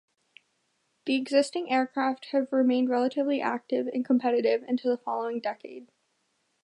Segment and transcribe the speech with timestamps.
[1.05, 5.91] The existing aircraft have remained relatively active and competitive into the following decade.